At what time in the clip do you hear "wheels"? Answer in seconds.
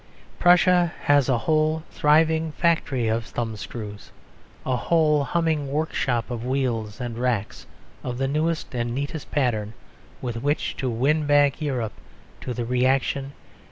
6.43-6.99